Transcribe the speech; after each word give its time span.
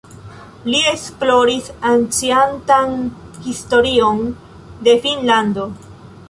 Li 0.67 0.77
esploris 0.91 1.67
anciantan 1.89 2.97
historion 3.49 4.25
de 4.89 4.99
Finnlando. 5.05 5.69